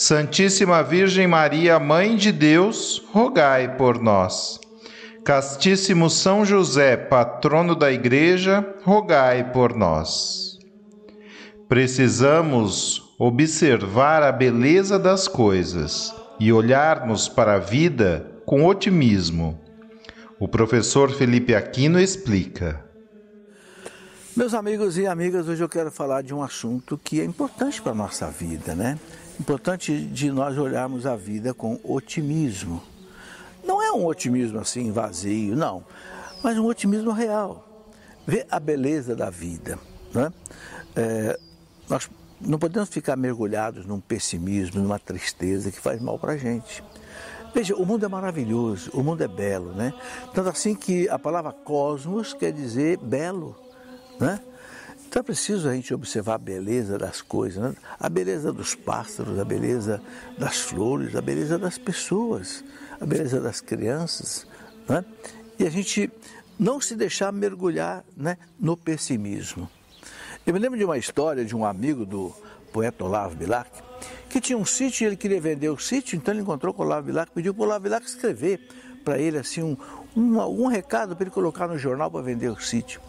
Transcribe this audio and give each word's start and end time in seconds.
Santíssima 0.00 0.80
Virgem 0.80 1.26
Maria, 1.26 1.76
Mãe 1.80 2.14
de 2.14 2.30
Deus, 2.30 3.02
rogai 3.10 3.74
por 3.74 4.00
nós. 4.00 4.60
Castíssimo 5.24 6.08
São 6.08 6.44
José, 6.44 6.96
patrono 6.96 7.74
da 7.74 7.90
Igreja, 7.90 8.64
rogai 8.84 9.50
por 9.50 9.74
nós. 9.74 10.56
Precisamos 11.68 13.12
observar 13.18 14.22
a 14.22 14.30
beleza 14.30 15.00
das 15.00 15.26
coisas 15.26 16.14
e 16.38 16.52
olharmos 16.52 17.28
para 17.28 17.54
a 17.54 17.58
vida 17.58 18.24
com 18.46 18.64
otimismo. 18.66 19.60
O 20.38 20.46
professor 20.46 21.10
Felipe 21.10 21.56
Aquino 21.56 21.98
explica. 21.98 22.87
Meus 24.38 24.54
amigos 24.54 24.96
e 24.96 25.04
amigas, 25.04 25.48
hoje 25.48 25.64
eu 25.64 25.68
quero 25.68 25.90
falar 25.90 26.22
de 26.22 26.32
um 26.32 26.44
assunto 26.44 26.96
que 26.96 27.20
é 27.20 27.24
importante 27.24 27.82
para 27.82 27.90
a 27.90 27.94
nossa 27.94 28.30
vida, 28.30 28.72
né? 28.72 28.96
Importante 29.40 30.00
de 30.00 30.30
nós 30.30 30.56
olharmos 30.56 31.06
a 31.06 31.16
vida 31.16 31.52
com 31.52 31.76
otimismo. 31.82 32.80
Não 33.64 33.82
é 33.82 33.90
um 33.90 34.06
otimismo 34.06 34.60
assim 34.60 34.92
vazio, 34.92 35.56
não, 35.56 35.84
mas 36.40 36.56
um 36.56 36.66
otimismo 36.66 37.10
real. 37.10 37.66
Ver 38.24 38.46
a 38.48 38.60
beleza 38.60 39.16
da 39.16 39.28
vida. 39.28 39.76
Né? 40.14 40.32
É, 40.94 41.40
nós 41.88 42.08
não 42.40 42.60
podemos 42.60 42.90
ficar 42.90 43.16
mergulhados 43.16 43.86
num 43.86 43.98
pessimismo, 43.98 44.80
numa 44.80 45.00
tristeza 45.00 45.72
que 45.72 45.80
faz 45.80 46.00
mal 46.00 46.16
para 46.16 46.34
a 46.34 46.36
gente. 46.36 46.84
Veja, 47.52 47.74
o 47.74 47.84
mundo 47.84 48.06
é 48.06 48.08
maravilhoso, 48.08 48.88
o 48.94 49.02
mundo 49.02 49.20
é 49.20 49.26
belo, 49.26 49.72
né? 49.72 49.92
Tanto 50.32 50.48
assim 50.48 50.76
que 50.76 51.08
a 51.08 51.18
palavra 51.18 51.50
cosmos 51.50 52.32
quer 52.32 52.52
dizer 52.52 52.98
belo, 52.98 53.56
né? 54.18 54.40
Então 55.08 55.20
é 55.20 55.22
preciso 55.22 55.68
a 55.68 55.74
gente 55.74 55.94
observar 55.94 56.34
a 56.34 56.38
beleza 56.38 56.98
das 56.98 57.22
coisas, 57.22 57.62
né? 57.62 57.74
a 57.98 58.08
beleza 58.10 58.52
dos 58.52 58.74
pássaros, 58.74 59.38
a 59.38 59.44
beleza 59.44 60.02
das 60.36 60.58
flores, 60.58 61.16
a 61.16 61.22
beleza 61.22 61.58
das 61.58 61.78
pessoas, 61.78 62.62
a 63.00 63.06
beleza 63.06 63.40
das 63.40 63.62
crianças. 63.62 64.46
Né? 64.86 65.02
E 65.58 65.66
a 65.66 65.70
gente 65.70 66.10
não 66.58 66.78
se 66.78 66.94
deixar 66.94 67.32
mergulhar 67.32 68.04
né, 68.14 68.36
no 68.60 68.76
pessimismo. 68.76 69.68
Eu 70.46 70.52
me 70.52 70.60
lembro 70.60 70.78
de 70.78 70.84
uma 70.84 70.98
história 70.98 71.42
de 71.42 71.56
um 71.56 71.64
amigo 71.64 72.04
do 72.04 72.34
poeta 72.70 73.02
Olavo 73.02 73.34
Bilac, 73.34 73.70
que 74.28 74.42
tinha 74.42 74.58
um 74.58 74.64
sítio 74.64 75.04
e 75.04 75.06
ele 75.06 75.16
queria 75.16 75.40
vender 75.40 75.70
o 75.70 75.78
sítio, 75.78 76.16
então 76.16 76.34
ele 76.34 76.42
encontrou 76.42 76.74
com 76.74 76.82
o 76.82 76.84
Olavo 76.84 77.06
Bilac, 77.06 77.32
pediu 77.32 77.54
para 77.54 77.62
o 77.62 77.64
Olavo 77.64 77.84
Bilac 77.84 78.04
escrever 78.04 78.60
para 79.04 79.18
ele 79.18 79.38
assim 79.38 79.62
um, 79.62 79.76
um, 80.14 80.38
algum 80.38 80.66
recado 80.66 81.16
para 81.16 81.24
ele 81.24 81.30
colocar 81.30 81.66
no 81.66 81.78
jornal 81.78 82.10
para 82.10 82.20
vender 82.20 82.50
o 82.50 82.60
sítio. 82.60 83.00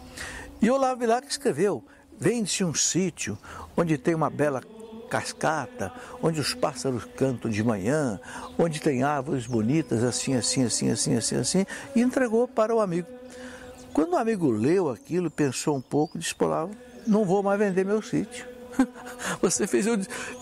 E 0.62 0.70
Olavo 0.70 1.00
Bilac 1.00 1.26
escreveu: 1.28 1.84
Vende-se 2.18 2.64
um 2.64 2.74
sítio 2.74 3.38
onde 3.76 3.96
tem 3.96 4.14
uma 4.14 4.28
bela 4.28 4.62
cascata, 5.08 5.92
onde 6.22 6.40
os 6.40 6.54
pássaros 6.54 7.04
cantam 7.16 7.50
de 7.50 7.64
manhã, 7.64 8.20
onde 8.56 8.80
tem 8.80 9.02
árvores 9.02 9.46
bonitas, 9.46 10.04
assim, 10.04 10.36
assim, 10.36 10.64
assim, 10.64 10.90
assim, 10.90 11.16
assim, 11.16 11.36
assim, 11.36 11.66
e 11.96 12.00
entregou 12.00 12.46
para 12.46 12.74
o 12.74 12.80
amigo. 12.80 13.08
Quando 13.92 14.12
o 14.12 14.16
amigo 14.16 14.50
leu 14.50 14.88
aquilo, 14.88 15.30
pensou 15.30 15.76
um 15.76 15.80
pouco, 15.80 16.18
disse 16.18 16.34
para 16.34 16.68
não 17.06 17.24
vou 17.24 17.42
mais 17.42 17.58
vender 17.58 17.84
meu 17.84 18.00
sítio. 18.00 18.46
Você, 19.42 19.66
fez, 19.66 19.86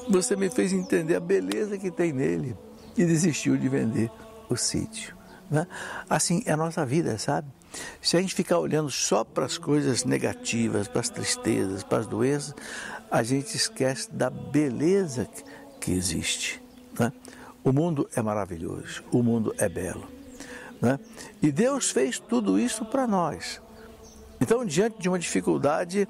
você 0.08 0.36
me 0.36 0.50
fez 0.50 0.72
entender 0.72 1.14
a 1.14 1.20
beleza 1.20 1.78
que 1.78 1.90
tem 1.90 2.12
nele 2.12 2.54
e 2.96 3.04
desistiu 3.04 3.56
de 3.56 3.68
vender 3.68 4.10
o 4.50 4.56
sítio. 4.56 5.16
Né? 5.50 5.66
Assim 6.10 6.42
é 6.44 6.52
a 6.52 6.56
nossa 6.56 6.84
vida, 6.84 7.16
sabe? 7.16 7.48
Se 8.00 8.16
a 8.16 8.20
gente 8.20 8.34
ficar 8.34 8.58
olhando 8.58 8.90
só 8.90 9.24
para 9.24 9.44
as 9.44 9.58
coisas 9.58 10.04
negativas, 10.04 10.88
para 10.88 11.00
as 11.00 11.08
tristezas, 11.08 11.82
para 11.82 11.98
as 11.98 12.06
doenças, 12.06 12.54
a 13.10 13.22
gente 13.22 13.56
esquece 13.56 14.10
da 14.12 14.30
beleza 14.30 15.28
que 15.80 15.92
existe. 15.92 16.62
Né? 16.98 17.12
O 17.62 17.72
mundo 17.72 18.08
é 18.14 18.22
maravilhoso, 18.22 19.02
o 19.12 19.22
mundo 19.22 19.54
é 19.58 19.68
belo. 19.68 20.08
Né? 20.80 20.98
E 21.42 21.50
Deus 21.50 21.90
fez 21.90 22.18
tudo 22.18 22.58
isso 22.58 22.84
para 22.84 23.06
nós. 23.06 23.60
Então, 24.40 24.64
diante 24.64 25.00
de 25.00 25.08
uma 25.08 25.18
dificuldade, 25.18 26.06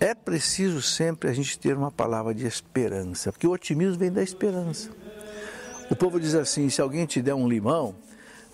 é 0.00 0.14
preciso 0.14 0.80
sempre 0.80 1.28
a 1.28 1.32
gente 1.32 1.58
ter 1.58 1.76
uma 1.76 1.90
palavra 1.90 2.34
de 2.34 2.46
esperança, 2.46 3.32
porque 3.32 3.46
o 3.46 3.50
otimismo 3.50 3.98
vem 3.98 4.10
da 4.10 4.22
esperança. 4.22 4.90
O 5.90 5.96
povo 5.96 6.20
diz 6.20 6.34
assim: 6.34 6.68
se 6.70 6.80
alguém 6.80 7.04
te 7.06 7.20
der 7.20 7.34
um 7.34 7.48
limão, 7.48 7.94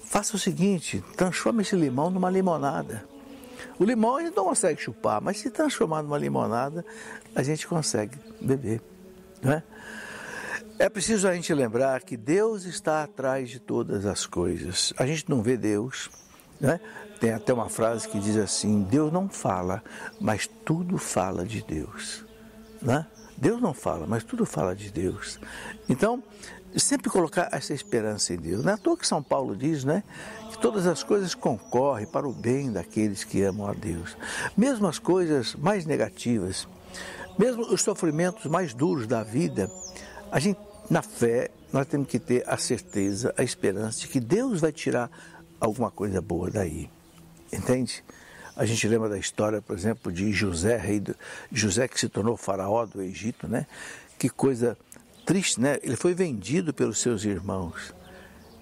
Faça 0.07 0.37
o 0.37 0.39
seguinte, 0.39 1.03
transforme 1.17 1.63
esse 1.63 1.75
limão 1.75 2.11
numa 2.11 2.31
limonada. 2.31 3.05
O 3.79 3.85
limão 3.85 4.17
a 4.17 4.23
gente 4.23 4.37
não 4.37 4.45
consegue 4.45 4.81
chupar, 4.81 5.21
mas 5.21 5.39
se 5.39 5.51
transformar 5.51 6.03
numa 6.03 6.19
limonada, 6.19 6.85
a 7.35 7.43
gente 7.43 7.67
consegue 7.67 8.17
beber. 8.41 8.81
Não 9.43 9.53
é? 9.53 9.63
é 10.79 10.89
preciso 10.89 11.29
a 11.29 11.35
gente 11.35 11.53
lembrar 11.53 12.03
que 12.03 12.17
Deus 12.17 12.65
está 12.65 13.03
atrás 13.03 13.49
de 13.49 13.59
todas 13.61 14.07
as 14.07 14.27
coisas. 14.27 14.93
A 14.97 15.07
gente 15.07 15.29
não 15.29 15.43
vê 15.43 15.57
Deus. 15.57 16.11
Né? 16.61 16.81
Tem 17.21 17.33
até 17.33 17.53
uma 17.53 17.69
frase 17.69 18.09
que 18.09 18.19
diz 18.19 18.37
assim: 18.37 18.83
Deus 18.83 19.13
não 19.13 19.29
fala, 19.29 19.83
mas 20.21 20.49
tudo 20.65 20.99
fala 20.99 21.45
de 21.45 21.63
Deus. 21.63 22.25
Né? 22.81 23.07
Deus 23.37 23.61
não 23.61 23.75
fala, 23.75 24.07
mas 24.07 24.23
tudo 24.23 24.47
fala 24.47 24.75
de 24.75 24.91
Deus. 24.91 25.41
Então, 25.89 26.23
sempre 26.81 27.11
colocar 27.11 27.49
essa 27.53 27.73
esperança 27.73 28.35
em 28.35 28.37
Deus. 28.37 28.65
Não 28.65 28.73
é 28.73 28.75
à 28.75 28.79
toa 28.79 28.97
que 28.97 29.07
São 29.07 29.23
Paulo 29.23 29.57
diz, 29.57 29.85
né? 29.85 30.03
Que 30.51 30.59
todas 30.59 30.87
as 30.87 31.03
coisas 31.03 31.35
concorrem 31.35 32.07
para 32.07 32.29
o 32.29 32.33
bem 32.33 32.73
daqueles 32.73 33.25
que 33.25 33.43
amam 33.43 33.67
a 33.67 33.73
Deus. 33.73 34.17
Mesmo 34.57 34.87
as 34.87 34.99
coisas 34.99 35.55
mais 35.55 35.87
negativas, 35.87 36.67
mesmo 37.39 37.63
os 37.63 37.83
sofrimentos 37.83 38.47
mais 38.47 38.75
duros 38.75 39.07
da 39.07 39.23
vida, 39.23 39.71
a 40.31 40.39
gente, 40.39 40.59
na 40.91 41.03
fé, 41.03 41.51
nós 41.73 41.87
temos 41.87 42.09
que 42.09 42.19
ter 42.19 42.45
a 42.49 42.57
certeza, 42.57 43.35
a 43.37 43.43
esperança 43.43 44.01
de 44.01 44.09
que 44.09 44.21
Deus 44.21 44.61
vai 44.61 44.73
tirar 44.73 45.11
alguma 45.61 45.91
coisa 45.91 46.21
boa 46.21 46.51
daí. 46.51 46.89
Entende? 47.53 48.05
A 48.57 48.65
gente 48.65 48.87
lembra 48.87 49.09
da 49.09 49.19
história, 49.19 49.61
por 49.61 49.77
exemplo, 49.77 50.13
de 50.13 50.33
José, 50.33 50.77
rei 50.77 51.01
do, 51.01 51.17
José 51.51 51.89
que 51.89 51.99
se 51.99 52.09
tornou 52.09 52.37
faraó 52.37 52.87
do 52.87 53.03
Egito, 53.03 53.49
né? 53.49 53.67
Que 54.17 54.29
coisa 54.29 54.79
triste, 55.25 55.61
né? 55.61 55.79
Ele 55.83 55.97
foi 55.97 56.15
vendido 56.15 56.73
pelos 56.73 56.99
seus 56.99 57.25
irmãos 57.25 57.95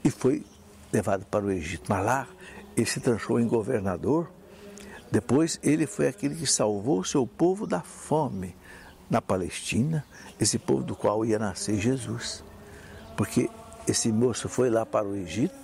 e 0.04 0.10
foi 0.10 0.44
levado 0.92 1.24
para 1.26 1.44
o 1.44 1.50
Egito. 1.50 1.84
Mas 1.88 2.04
lá 2.04 2.28
ele 2.76 2.86
se 2.86 3.00
transformou 3.00 3.40
em 3.40 3.48
governador. 3.48 4.30
Depois 5.10 5.58
ele 5.62 5.86
foi 5.86 6.08
aquele 6.08 6.34
que 6.34 6.46
salvou 6.46 7.00
o 7.00 7.04
seu 7.04 7.26
povo 7.26 7.66
da 7.66 7.80
fome 7.80 8.56
na 9.10 9.20
Palestina, 9.20 10.04
esse 10.40 10.58
povo 10.58 10.82
do 10.82 10.96
qual 10.96 11.24
ia 11.24 11.38
nascer 11.38 11.78
Jesus. 11.78 12.42
Porque 13.16 13.50
esse 13.86 14.10
moço 14.10 14.48
foi 14.48 14.70
lá 14.70 14.86
para 14.86 15.06
o 15.06 15.14
Egito, 15.14 15.54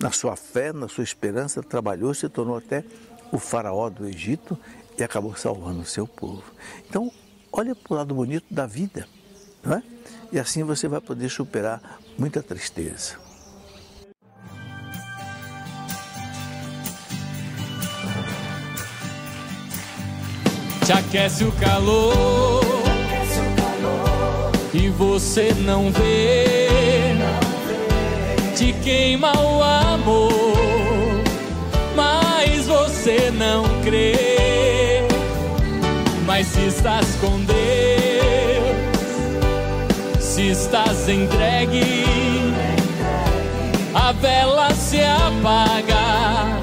na 0.00 0.10
sua 0.10 0.34
fé, 0.34 0.72
na 0.72 0.88
sua 0.88 1.04
esperança, 1.04 1.62
trabalhou, 1.62 2.14
se 2.14 2.28
tornou 2.28 2.56
até 2.56 2.84
o 3.30 3.38
faraó 3.38 3.88
do 3.88 4.06
Egito 4.06 4.58
e 4.98 5.02
acabou 5.02 5.36
salvando 5.36 5.80
o 5.80 5.86
seu 5.86 6.06
povo. 6.06 6.42
Então, 6.88 7.10
olha 7.52 7.74
para 7.74 7.92
o 7.92 7.96
lado 7.96 8.14
bonito 8.14 8.46
da 8.50 8.66
vida. 8.66 9.06
Não 9.64 9.76
é? 9.76 9.82
E 10.32 10.38
assim 10.38 10.64
você 10.64 10.88
vai 10.88 11.00
poder 11.00 11.28
superar 11.28 11.80
muita 12.18 12.42
tristeza. 12.42 13.16
Te 20.84 20.92
aquece 20.92 21.44
o 21.44 21.52
calor, 21.52 22.64
e 24.74 24.88
você 24.88 25.54
não 25.54 25.92
vê. 25.92 27.16
Te 28.56 28.72
queima 28.82 29.32
o 29.38 29.62
amor, 29.62 31.22
mas 31.94 32.66
você 32.66 33.30
não 33.30 33.64
crê. 33.82 35.06
Mas 36.26 36.48
se 36.48 36.66
está 36.66 37.00
esconder 37.00 37.81
se 40.42 40.48
estás 40.50 41.08
entregue, 41.08 42.52
a 43.94 44.10
vela 44.12 44.74
se 44.74 45.00
apaga, 45.00 46.58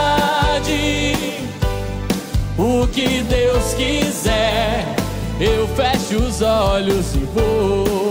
o 2.57 2.87
que 2.87 3.23
Deus 3.23 3.75
quiser, 3.75 4.94
eu 5.45 5.69
fecho 5.69 6.17
os 6.17 6.41
olhos 6.41 7.15
e 7.15 7.19
vou. 7.19 8.04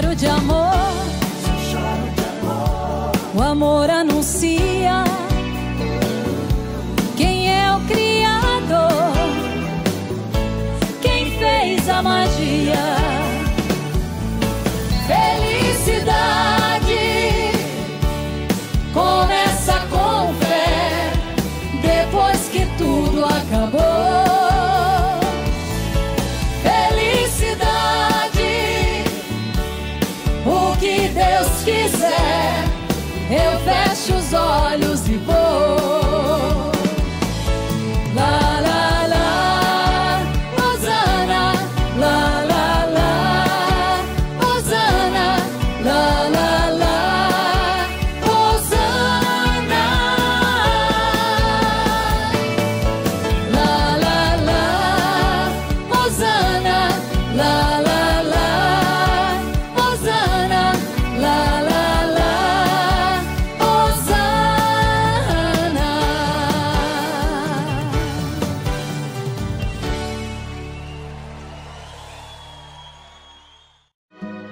Choro 0.00 0.14
de 0.14 0.28
amor, 0.28 0.77
quiser, 31.68 32.64
eu 33.30 33.58
fecho 33.60 33.87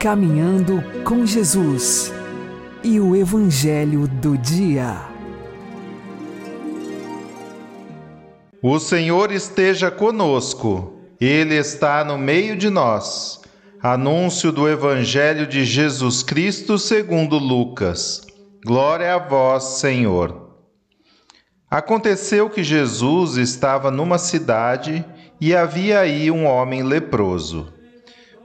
Caminhando 0.06 0.85
com 1.03 1.26
Jesus 1.26 2.14
e 2.85 3.00
o 3.00 3.17
Evangelho 3.17 4.06
do 4.06 4.38
Dia. 4.38 5.00
O 8.62 8.79
Senhor 8.79 9.32
esteja 9.32 9.91
conosco, 9.91 10.94
Ele 11.20 11.56
está 11.56 12.05
no 12.05 12.17
meio 12.17 12.56
de 12.56 12.70
nós. 12.70 13.41
Anúncio 13.82 14.53
do 14.53 14.69
Evangelho 14.69 15.44
de 15.44 15.65
Jesus 15.65 16.22
Cristo 16.22 16.79
segundo 16.79 17.36
Lucas. 17.36 18.25
Glória 18.65 19.13
a 19.13 19.19
vós, 19.19 19.81
Senhor. 19.81 20.53
Aconteceu 21.69 22.48
que 22.48 22.63
Jesus 22.63 23.36
estava 23.36 23.91
numa 23.91 24.19
cidade 24.19 25.05
e 25.41 25.53
havia 25.53 25.98
aí 25.98 26.31
um 26.31 26.46
homem 26.46 26.84
leproso. 26.84 27.75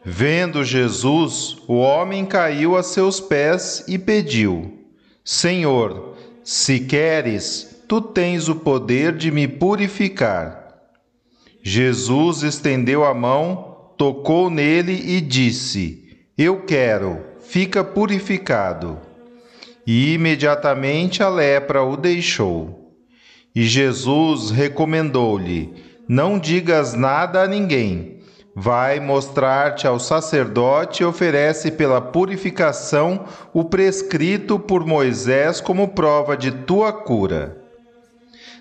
Vendo 0.03 0.63
Jesus, 0.63 1.57
o 1.67 1.75
homem 1.75 2.25
caiu 2.25 2.75
a 2.75 2.81
seus 2.81 3.19
pés 3.19 3.83
e 3.87 3.99
pediu: 3.99 4.79
Senhor, 5.23 6.17
se 6.43 6.79
queres, 6.79 7.83
tu 7.87 8.01
tens 8.01 8.49
o 8.49 8.55
poder 8.55 9.15
de 9.15 9.29
me 9.29 9.47
purificar. 9.47 10.59
Jesus 11.61 12.41
estendeu 12.41 13.05
a 13.05 13.13
mão, 13.13 13.93
tocou 13.95 14.49
nele 14.49 14.93
e 14.93 15.21
disse: 15.21 16.17
Eu 16.35 16.61
quero, 16.61 17.19
fica 17.39 17.83
purificado. 17.83 18.97
E 19.85 20.13
imediatamente 20.13 21.21
a 21.21 21.29
lepra 21.29 21.83
o 21.83 21.95
deixou. 21.95 22.91
E 23.53 23.63
Jesus 23.65 24.49
recomendou-lhe: 24.49 25.71
Não 26.07 26.39
digas 26.39 26.95
nada 26.95 27.43
a 27.43 27.47
ninguém. 27.47 28.10
Vai 28.55 28.99
mostrar-te 28.99 29.87
ao 29.87 29.97
sacerdote 29.97 31.03
e 31.03 31.05
oferece 31.05 31.71
pela 31.71 32.01
purificação 32.01 33.25
o 33.53 33.63
prescrito 33.63 34.59
por 34.59 34.85
Moisés 34.85 35.61
como 35.61 35.87
prova 35.89 36.35
de 36.35 36.51
tua 36.51 36.91
cura. 36.91 37.57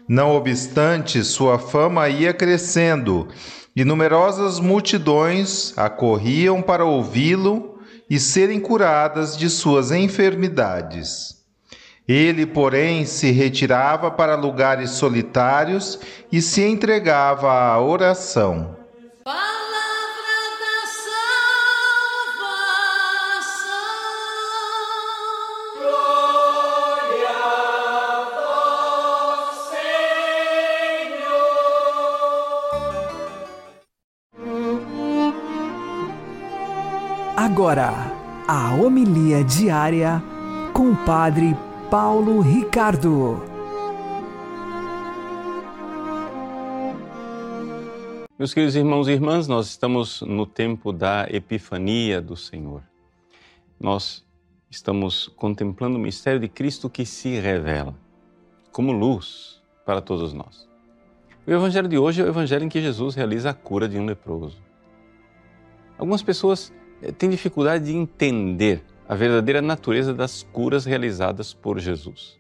Não 0.08 0.34
obstante, 0.34 1.24
sua 1.24 1.58
fama 1.58 2.08
ia 2.08 2.32
crescendo 2.32 3.28
e 3.74 3.84
numerosas 3.84 4.58
multidões 4.58 5.72
acorriam 5.76 6.60
para 6.60 6.84
ouvi-lo 6.84 7.78
e 8.08 8.18
serem 8.18 8.60
curadas 8.60 9.36
de 9.36 9.48
suas 9.48 9.92
enfermidades. 9.92 11.40
Ele, 12.08 12.44
porém, 12.44 13.06
se 13.06 13.30
retirava 13.30 14.10
para 14.10 14.34
lugares 14.34 14.90
solitários 14.90 16.00
e 16.32 16.42
se 16.42 16.62
entregava 16.62 17.52
à 17.52 17.80
oração. 17.80 18.79
Agora 37.42 37.94
a 38.46 38.74
homilia 38.74 39.42
diária 39.42 40.22
com 40.74 40.90
o 40.90 40.96
Padre 41.06 41.56
Paulo 41.90 42.42
Ricardo. 42.42 43.42
Meus 48.38 48.52
queridos 48.52 48.76
irmãos 48.76 49.08
e 49.08 49.12
irmãs, 49.12 49.48
nós 49.48 49.68
estamos 49.68 50.20
no 50.20 50.44
tempo 50.44 50.92
da 50.92 51.26
Epifania 51.30 52.20
do 52.20 52.36
Senhor. 52.36 52.82
Nós 53.80 54.22
estamos 54.68 55.28
contemplando 55.28 55.96
o 55.96 56.00
mistério 56.00 56.40
de 56.40 56.48
Cristo 56.48 56.90
que 56.90 57.06
se 57.06 57.40
revela 57.40 57.94
como 58.70 58.92
luz 58.92 59.62
para 59.86 60.02
todos 60.02 60.34
nós. 60.34 60.68
O 61.46 61.50
evangelho 61.50 61.88
de 61.88 61.96
hoje 61.96 62.20
é 62.20 62.24
o 62.24 62.28
evangelho 62.28 62.66
em 62.66 62.68
que 62.68 62.82
Jesus 62.82 63.14
realiza 63.14 63.48
a 63.48 63.54
cura 63.54 63.88
de 63.88 63.98
um 63.98 64.04
leproso. 64.04 64.58
Algumas 65.96 66.22
pessoas 66.22 66.70
têm 67.18 67.30
dificuldade 67.30 67.86
de 67.86 67.96
entender 67.96 68.82
a 69.08 69.14
verdadeira 69.14 69.60
natureza 69.60 70.14
das 70.14 70.42
curas 70.42 70.84
realizadas 70.84 71.52
por 71.52 71.78
Jesus. 71.78 72.38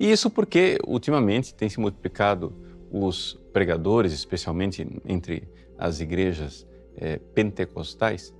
E 0.00 0.10
isso 0.10 0.30
porque, 0.30 0.78
ultimamente, 0.86 1.54
tem 1.54 1.68
se 1.68 1.80
multiplicado 1.80 2.54
os 2.90 3.38
pregadores, 3.52 4.12
especialmente 4.12 4.86
entre 5.04 5.48
as 5.76 6.00
igrejas 6.00 6.66
eh, 6.96 7.18
pentecostais, 7.34 8.34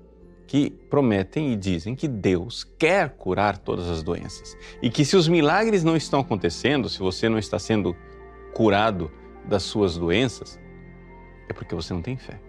que 0.46 0.70
prometem 0.70 1.52
e 1.52 1.56
dizem 1.56 1.94
que 1.94 2.08
Deus 2.08 2.64
quer 2.78 3.10
curar 3.10 3.58
todas 3.58 3.88
as 3.90 4.02
doenças. 4.02 4.56
E 4.80 4.88
que 4.88 5.04
se 5.04 5.14
os 5.14 5.28
milagres 5.28 5.84
não 5.84 5.96
estão 5.96 6.20
acontecendo, 6.20 6.88
se 6.88 6.98
você 7.00 7.28
não 7.28 7.38
está 7.38 7.58
sendo 7.58 7.94
curado 8.54 9.10
das 9.44 9.64
suas 9.64 9.98
doenças, 9.98 10.58
é 11.48 11.52
porque 11.52 11.74
você 11.74 11.92
não 11.92 12.00
tem 12.00 12.16
fé. 12.16 12.40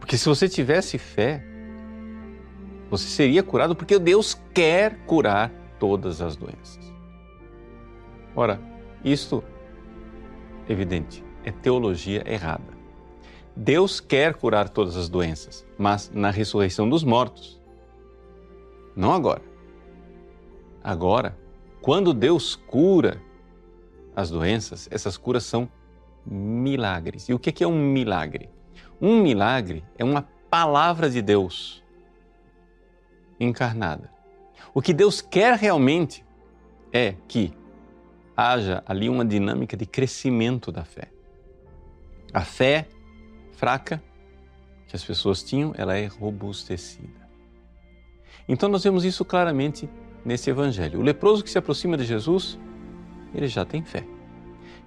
Porque 0.00 0.18
se 0.18 0.28
você 0.28 0.48
tivesse 0.48 0.98
fé, 0.98 1.44
você 2.90 3.06
seria 3.08 3.42
curado 3.42 3.74
porque 3.74 3.98
Deus 3.98 4.40
quer 4.54 4.98
curar 5.06 5.50
todas 5.78 6.20
as 6.20 6.36
doenças. 6.36 6.92
Ora, 8.34 8.60
isto, 9.04 9.42
evidente, 10.68 11.24
é 11.44 11.50
teologia 11.50 12.22
errada. 12.30 12.76
Deus 13.54 14.00
quer 14.00 14.34
curar 14.34 14.68
todas 14.68 14.96
as 14.96 15.08
doenças, 15.08 15.66
mas 15.78 16.10
na 16.12 16.30
ressurreição 16.30 16.88
dos 16.88 17.02
mortos. 17.02 17.60
Não 18.94 19.12
agora. 19.12 19.42
Agora, 20.84 21.36
quando 21.80 22.12
Deus 22.12 22.54
cura 22.54 23.20
as 24.14 24.30
doenças, 24.30 24.88
essas 24.90 25.16
curas 25.16 25.44
são 25.44 25.68
milagres. 26.24 27.28
E 27.28 27.34
o 27.34 27.38
que 27.38 27.64
é 27.64 27.66
um 27.66 27.78
milagre? 27.78 28.50
Um 29.00 29.22
milagre 29.22 29.84
é 29.96 30.04
uma 30.04 30.26
palavra 30.50 31.08
de 31.08 31.20
Deus 31.22 31.82
encarnada. 33.38 34.10
O 34.72 34.82
que 34.82 34.92
Deus 34.92 35.20
quer 35.20 35.54
realmente 35.54 36.24
é 36.92 37.14
que 37.28 37.52
haja 38.36 38.82
ali 38.86 39.08
uma 39.08 39.24
dinâmica 39.24 39.76
de 39.76 39.86
crescimento 39.86 40.70
da 40.70 40.84
fé. 40.84 41.10
A 42.32 42.42
fé 42.42 42.86
fraca 43.52 44.02
que 44.86 44.94
as 44.94 45.04
pessoas 45.04 45.42
tinham, 45.42 45.72
ela 45.76 45.96
é 45.96 46.06
robustecida. 46.06 47.26
Então 48.48 48.68
nós 48.68 48.84
vemos 48.84 49.04
isso 49.04 49.24
claramente 49.24 49.88
nesse 50.24 50.50
evangelho. 50.50 51.00
O 51.00 51.02
leproso 51.02 51.42
que 51.42 51.50
se 51.50 51.58
aproxima 51.58 51.96
de 51.96 52.04
Jesus, 52.04 52.58
ele 53.34 53.48
já 53.48 53.64
tem 53.64 53.82
fé. 53.82 54.06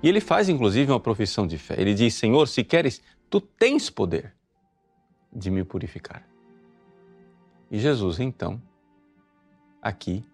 E 0.01 0.07
ele 0.07 0.21
faz 0.21 0.47
inclusive 0.47 0.91
uma 0.91 0.99
profissão 0.99 1.45
de 1.45 1.57
fé. 1.57 1.75
Ele 1.77 1.93
diz: 1.93 2.13
Senhor, 2.13 2.47
se 2.47 2.63
queres, 2.63 3.01
tu 3.29 3.41
tens 3.41 3.89
poder 3.89 4.33
de 5.33 5.51
me 5.51 5.63
purificar. 5.63 6.25
E 7.71 7.77
Jesus, 7.77 8.19
então, 8.19 8.61
aqui, 9.81 10.25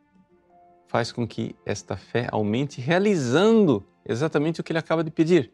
faz 0.88 1.12
com 1.12 1.28
que 1.28 1.56
esta 1.66 1.98
fé 1.98 2.28
aumente, 2.32 2.80
realizando 2.80 3.86
exatamente 4.06 4.62
o 4.62 4.64
que 4.64 4.72
ele 4.72 4.80
acaba 4.80 5.04
de 5.04 5.12
pedir. 5.12 5.52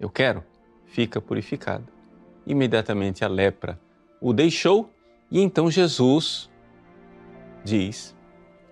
Eu 0.00 0.10
quero, 0.10 0.44
fica 0.86 1.20
purificado. 1.20 1.86
Imediatamente 2.46 3.24
a 3.24 3.28
lepra 3.28 3.78
o 4.20 4.32
deixou 4.32 4.90
e 5.30 5.40
então 5.40 5.70
Jesus 5.70 6.50
diz: 7.64 8.16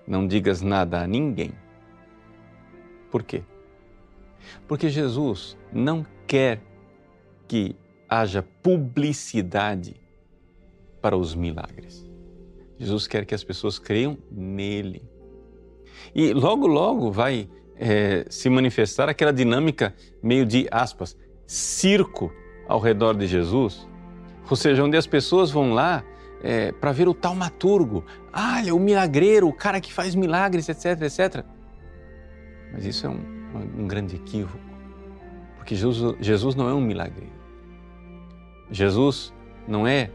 Não 0.06 0.26
digas 0.26 0.62
nada 0.62 1.02
a 1.02 1.06
ninguém. 1.06 1.52
Por 3.10 3.22
quê? 3.22 3.42
Porque 4.66 4.88
Jesus 4.88 5.56
não 5.72 6.04
quer 6.26 6.60
que 7.46 7.76
haja 8.08 8.42
publicidade 8.62 9.96
para 11.00 11.16
os 11.16 11.34
milagres. 11.34 12.05
Jesus 12.78 13.06
quer 13.06 13.24
que 13.24 13.34
as 13.34 13.42
pessoas 13.42 13.78
creiam 13.78 14.18
nele. 14.30 15.02
E 16.14 16.32
logo, 16.32 16.66
logo 16.66 17.10
vai 17.10 17.48
é, 17.76 18.24
se 18.28 18.48
manifestar 18.48 19.08
aquela 19.08 19.32
dinâmica 19.32 19.94
meio 20.22 20.44
de 20.44 20.66
aspas, 20.70 21.16
circo 21.46 22.32
ao 22.68 22.80
redor 22.80 23.14
de 23.14 23.26
Jesus, 23.26 23.88
ou 24.48 24.56
seja, 24.56 24.82
onde 24.82 24.96
as 24.96 25.06
pessoas 25.06 25.50
vão 25.50 25.72
lá 25.72 26.04
é, 26.42 26.72
para 26.72 26.92
ver 26.92 27.08
o 27.08 27.14
taumaturgo, 27.14 28.04
ah, 28.32 28.60
o 28.72 28.78
milagreiro, 28.78 29.48
o 29.48 29.52
cara 29.52 29.80
que 29.80 29.92
faz 29.92 30.14
milagres, 30.14 30.68
etc, 30.68 31.02
etc. 31.02 31.44
Mas 32.72 32.84
isso 32.84 33.06
é 33.06 33.10
um, 33.10 33.20
um 33.78 33.86
grande 33.86 34.16
equívoco, 34.16 34.58
porque 35.56 35.74
Jesus, 35.74 36.16
Jesus 36.20 36.54
não 36.54 36.68
é 36.68 36.74
um 36.74 36.80
milagreiro. 36.80 37.34
Jesus 38.70 39.32
não 39.66 39.86
é 39.86 40.10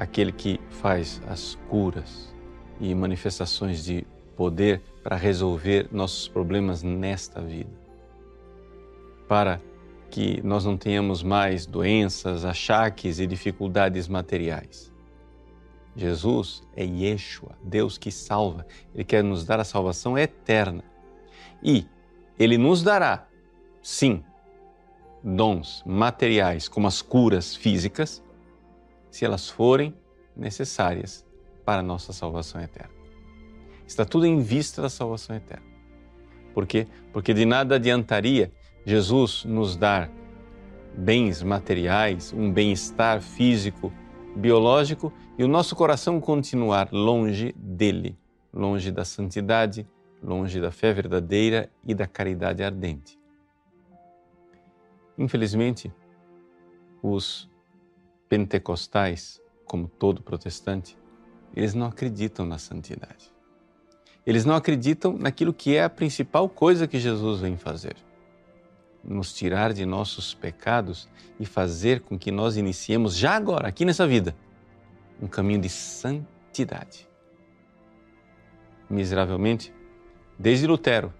aquele 0.00 0.32
que 0.32 0.58
faz 0.70 1.20
as 1.28 1.58
curas 1.68 2.34
e 2.80 2.94
manifestações 2.94 3.84
de 3.84 4.06
poder 4.34 4.80
para 5.02 5.14
resolver 5.14 5.88
nossos 5.92 6.26
problemas 6.26 6.82
nesta 6.82 7.38
vida. 7.42 7.70
Para 9.28 9.60
que 10.10 10.40
nós 10.42 10.64
não 10.64 10.78
tenhamos 10.78 11.22
mais 11.22 11.66
doenças, 11.66 12.46
achaques 12.46 13.20
e 13.20 13.26
dificuldades 13.26 14.08
materiais. 14.08 14.90
Jesus 15.94 16.62
é 16.74 16.82
Yeshua, 16.82 17.54
Deus 17.62 17.98
que 17.98 18.10
salva. 18.10 18.66
Ele 18.94 19.04
quer 19.04 19.22
nos 19.22 19.44
dar 19.44 19.60
a 19.60 19.64
salvação 19.64 20.16
eterna. 20.16 20.82
E 21.62 21.86
ele 22.38 22.56
nos 22.56 22.82
dará, 22.82 23.28
sim, 23.82 24.24
dons 25.22 25.82
materiais, 25.84 26.68
como 26.68 26.86
as 26.86 27.02
curas 27.02 27.54
físicas, 27.54 28.22
se 29.10 29.24
elas 29.24 29.48
forem 29.48 29.94
necessárias 30.36 31.26
para 31.64 31.80
a 31.80 31.84
nossa 31.84 32.12
salvação 32.12 32.60
eterna. 32.60 32.94
Está 33.86 34.04
tudo 34.04 34.26
em 34.26 34.40
vista 34.40 34.80
da 34.80 34.88
salvação 34.88 35.34
eterna. 35.34 35.66
Por 36.54 36.66
quê? 36.66 36.86
Porque 37.12 37.34
de 37.34 37.44
nada 37.44 37.76
adiantaria 37.76 38.52
Jesus 38.84 39.44
nos 39.44 39.76
dar 39.76 40.10
bens 40.96 41.42
materiais, 41.42 42.32
um 42.32 42.52
bem-estar 42.52 43.20
físico, 43.20 43.92
biológico 44.36 45.12
e 45.38 45.44
o 45.44 45.48
nosso 45.48 45.74
coração 45.74 46.20
continuar 46.20 46.88
longe 46.92 47.52
dele, 47.56 48.16
longe 48.52 48.90
da 48.90 49.04
santidade, 49.04 49.86
longe 50.22 50.60
da 50.60 50.70
fé 50.70 50.92
verdadeira 50.92 51.70
e 51.84 51.94
da 51.94 52.06
caridade 52.06 52.62
ardente. 52.62 53.18
Infelizmente, 55.18 55.92
os 57.02 57.49
pentecostais, 58.30 59.42
como 59.66 59.86
todo 59.86 60.22
protestante, 60.22 60.96
eles 61.54 61.74
não 61.74 61.86
acreditam 61.86 62.46
na 62.46 62.56
santidade. 62.56 63.30
Eles 64.26 64.46
não 64.46 64.54
acreditam 64.54 65.18
naquilo 65.18 65.52
que 65.52 65.76
é 65.76 65.84
a 65.84 65.90
principal 65.90 66.48
coisa 66.48 66.88
que 66.88 66.98
Jesus 66.98 67.40
vem 67.40 67.58
fazer 67.58 67.96
nos 69.02 69.32
tirar 69.32 69.72
de 69.72 69.84
nossos 69.86 70.34
pecados 70.34 71.08
e 71.38 71.46
fazer 71.46 72.00
com 72.00 72.18
que 72.18 72.30
nós 72.30 72.56
iniciemos 72.56 73.16
já 73.16 73.34
agora, 73.34 73.68
aqui 73.68 73.84
nessa 73.84 74.06
vida, 74.06 74.36
um 75.20 75.26
caminho 75.26 75.60
de 75.60 75.68
santidade. 75.68 77.08
Miseravelmente, 78.88 79.72
desde 80.38 80.66
Lutero, 80.66 81.12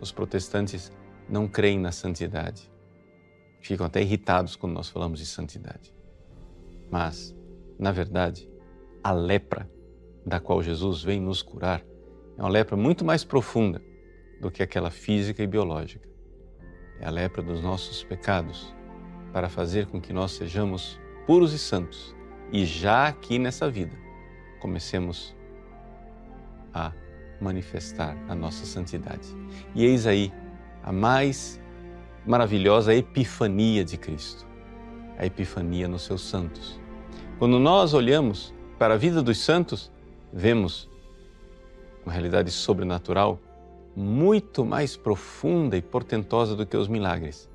os 0.00 0.12
protestantes 0.12 0.92
não 1.28 1.46
creem 1.46 1.78
na 1.78 1.92
santidade. 1.92 2.70
Ficam 3.60 3.86
até 3.86 4.00
irritados 4.00 4.56
quando 4.56 4.72
nós 4.72 4.88
falamos 4.88 5.18
de 5.18 5.26
santidade. 5.26 5.92
Mas, 6.90 7.34
na 7.78 7.92
verdade, 7.92 8.50
a 9.02 9.12
lepra 9.12 9.70
da 10.26 10.40
qual 10.40 10.62
Jesus 10.62 11.02
vem 11.02 11.20
nos 11.20 11.42
curar 11.42 11.82
é 12.36 12.42
uma 12.42 12.50
lepra 12.50 12.76
muito 12.76 13.04
mais 13.04 13.24
profunda 13.24 13.82
do 14.40 14.50
que 14.50 14.62
aquela 14.62 14.90
física 14.90 15.42
e 15.42 15.46
biológica 15.46 16.10
é 17.00 17.06
a 17.06 17.10
lepra 17.10 17.42
dos 17.42 17.62
nossos 17.62 18.04
pecados, 18.04 18.74
para 19.32 19.48
fazer 19.48 19.86
com 19.86 20.00
que 20.00 20.12
nós 20.12 20.32
sejamos 20.32 21.00
puros 21.26 21.52
e 21.52 21.58
santos 21.58 22.14
e 22.52 22.64
já 22.64 23.06
aqui 23.06 23.38
nessa 23.38 23.70
vida 23.70 23.96
comecemos 24.60 25.34
a 26.74 26.92
manifestar 27.40 28.16
a 28.28 28.34
nossa 28.34 28.66
santidade. 28.66 29.28
E 29.74 29.84
eis 29.84 30.06
aí 30.06 30.32
a 30.82 30.92
mais 30.92 31.60
maravilhosa 32.26 32.94
epifania 32.94 33.84
de 33.84 33.96
Cristo, 33.96 34.46
a 35.16 35.24
epifania 35.24 35.88
nos 35.88 36.02
seus 36.02 36.22
santos. 36.22 36.79
Quando 37.40 37.58
nós 37.58 37.94
olhamos 37.94 38.52
para 38.78 38.92
a 38.92 38.96
vida 38.98 39.22
dos 39.22 39.38
santos, 39.38 39.90
vemos 40.30 40.90
uma 42.04 42.12
realidade 42.12 42.50
sobrenatural 42.50 43.40
muito 43.96 44.62
mais 44.62 44.94
profunda 44.94 45.74
e 45.74 45.80
portentosa 45.80 46.54
do 46.54 46.66
que 46.66 46.76
os 46.76 46.86
milagres. 46.86 47.48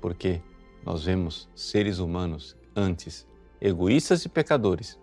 Porque 0.00 0.40
nós 0.82 1.04
vemos 1.04 1.50
seres 1.54 1.98
humanos 1.98 2.56
antes 2.74 3.28
egoístas 3.60 4.24
e 4.24 4.28
pecadores 4.30 4.98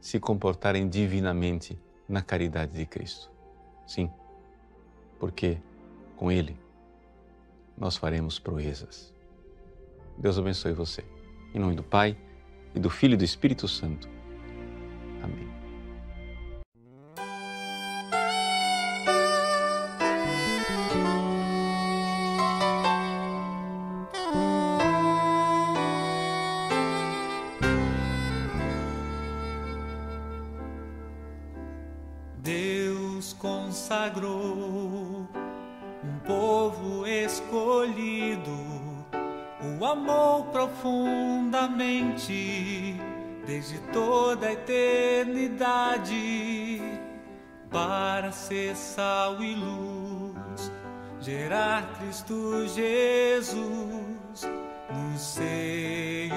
se 0.00 0.20
comportarem 0.20 0.88
divinamente 0.88 1.76
na 2.08 2.22
caridade 2.22 2.74
de 2.74 2.86
Cristo. 2.86 3.28
Sim, 3.88 4.08
porque 5.18 5.58
com 6.16 6.30
Ele 6.30 6.56
nós 7.76 7.96
faremos 7.96 8.38
proezas. 8.38 9.12
Deus 10.16 10.38
abençoe 10.38 10.72
você. 10.72 11.04
Em 11.52 11.58
nome 11.58 11.74
do 11.74 11.82
Pai, 11.82 12.16
e 12.76 12.80
do 12.80 12.90
Filho 12.90 13.14
e 13.14 13.16
do 13.16 13.24
Espírito 13.24 13.66
Santo. 13.66 14.15
Cristo 52.16 52.66
Jesus 52.66 54.48
no 54.90 55.18
seio 55.18 56.32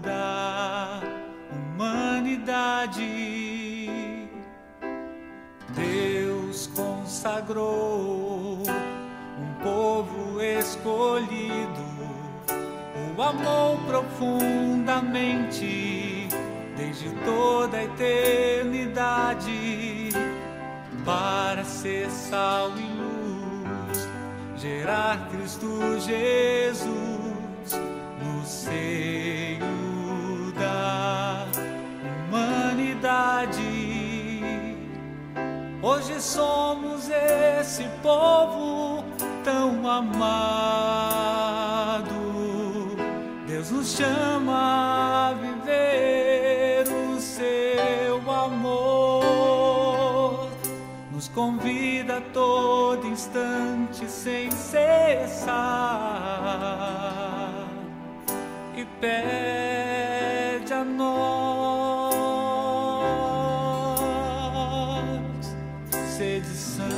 da 0.00 1.00
humanidade. 1.50 3.02
Deus 5.70 6.70
consagrou 6.76 8.62
um 9.36 9.54
povo 9.64 10.40
escolhido, 10.40 11.82
o 13.16 13.20
amor 13.20 13.76
profundamente 13.88 16.28
desde 16.76 17.10
toda 17.24 17.78
a 17.78 17.84
eternidade 17.84 20.12
para 21.04 21.64
ser 21.64 22.08
sal 22.08 22.70
gerar 24.64 25.28
Cristo 25.28 26.00
Jesus 26.00 27.74
no 28.18 28.42
seio 28.46 29.60
da 30.58 31.46
humanidade. 32.30 33.60
Hoje 35.82 36.18
somos 36.18 37.10
esse 37.10 37.84
povo 38.02 39.04
tão 39.44 39.86
amado. 39.86 40.14
Deus 43.46 43.70
nos 43.70 43.94
chama 43.94 45.28
a 45.28 45.34
viver 45.34 46.84
o 46.88 47.20
seu 47.20 48.30
amor. 48.30 49.44
Nos 51.12 51.28
convida 51.28 52.16
a 52.16 52.22
todo 52.32 53.06
instante 53.06 53.93
sem 54.24 54.50
cessar 54.50 55.52
e 58.74 58.82
pede 58.98 60.72
a 60.72 60.82
nós 60.82 61.44
sede 66.16 66.46
santos. 66.46 66.94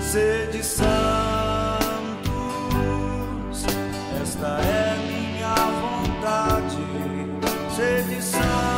Sede 0.00 0.62
santos, 0.62 0.94
esta 4.22 4.60
é 4.60 4.96
minha 5.04 5.56
vontade. 5.82 6.78
Sede 7.74 8.22
santos, 8.22 8.73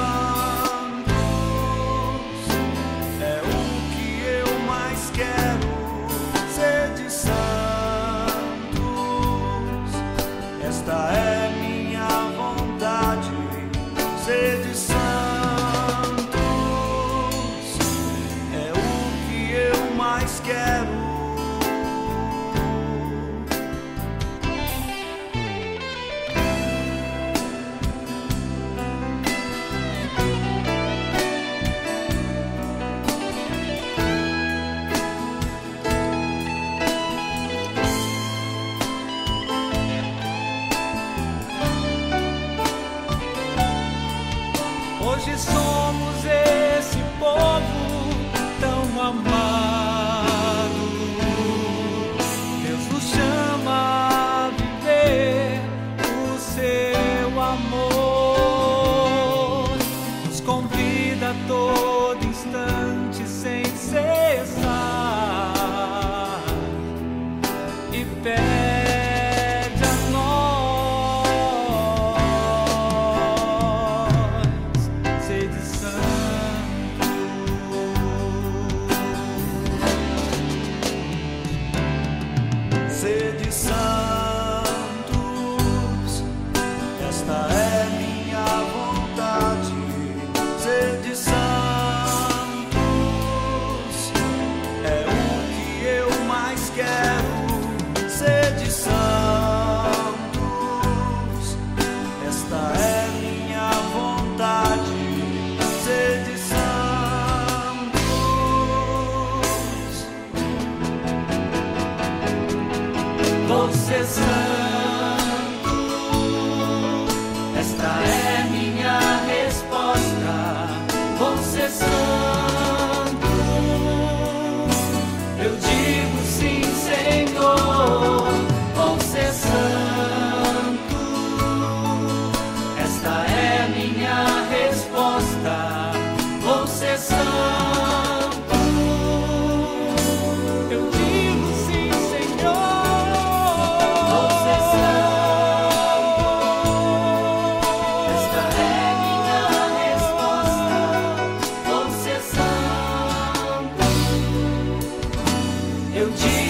Eu 156.07 156.13
digo 156.13 156.46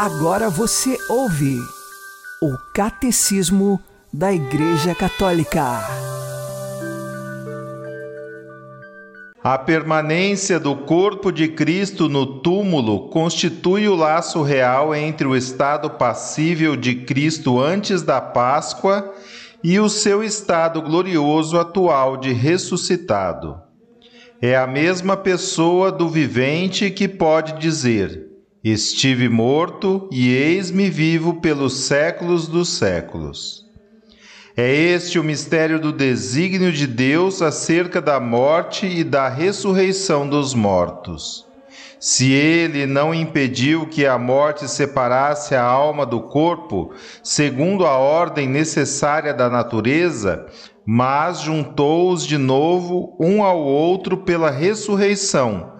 Agora 0.00 0.48
você 0.48 0.96
ouve 1.08 1.58
o 2.40 2.56
Catecismo 2.72 3.80
da 4.12 4.32
Igreja 4.32 4.94
Católica. 4.94 5.60
A 9.42 9.58
permanência 9.58 10.60
do 10.60 10.76
corpo 10.76 11.32
de 11.32 11.48
Cristo 11.48 12.08
no 12.08 12.38
túmulo 12.38 13.08
constitui 13.08 13.88
o 13.88 13.96
laço 13.96 14.40
real 14.40 14.94
entre 14.94 15.26
o 15.26 15.34
estado 15.34 15.90
passível 15.90 16.76
de 16.76 16.94
Cristo 16.94 17.60
antes 17.60 18.00
da 18.00 18.20
Páscoa 18.20 19.12
e 19.64 19.80
o 19.80 19.88
seu 19.88 20.22
estado 20.22 20.80
glorioso 20.80 21.58
atual 21.58 22.16
de 22.16 22.32
ressuscitado. 22.32 23.60
É 24.40 24.56
a 24.56 24.64
mesma 24.64 25.16
pessoa 25.16 25.90
do 25.90 26.08
vivente 26.08 26.88
que 26.88 27.08
pode 27.08 27.58
dizer: 27.58 28.27
Estive 28.62 29.28
morto 29.28 30.08
e 30.10 30.34
eis-me 30.34 30.90
vivo 30.90 31.34
pelos 31.34 31.84
séculos 31.84 32.48
dos 32.48 32.70
séculos. 32.70 33.64
É 34.56 34.74
este 34.74 35.16
o 35.16 35.22
mistério 35.22 35.78
do 35.78 35.92
desígnio 35.92 36.72
de 36.72 36.84
Deus 36.84 37.40
acerca 37.40 38.02
da 38.02 38.18
morte 38.18 38.84
e 38.84 39.04
da 39.04 39.28
ressurreição 39.28 40.28
dos 40.28 40.54
mortos. 40.54 41.46
Se 42.00 42.32
ele 42.32 42.84
não 42.84 43.14
impediu 43.14 43.86
que 43.86 44.04
a 44.04 44.18
morte 44.18 44.68
separasse 44.68 45.54
a 45.54 45.62
alma 45.62 46.04
do 46.04 46.22
corpo, 46.22 46.92
segundo 47.22 47.86
a 47.86 47.96
ordem 47.96 48.48
necessária 48.48 49.32
da 49.32 49.48
natureza, 49.48 50.46
mas 50.84 51.42
juntou-os 51.42 52.26
de 52.26 52.36
novo 52.36 53.16
um 53.20 53.44
ao 53.44 53.60
outro 53.60 54.16
pela 54.16 54.50
ressurreição, 54.50 55.77